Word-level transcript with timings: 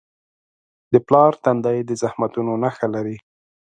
د 0.93 0.95
پلار 1.07 1.33
تندی 1.43 1.77
د 1.85 1.91
زحمتونو 2.01 2.51
نښه 2.63 2.87
لري. 2.95 3.17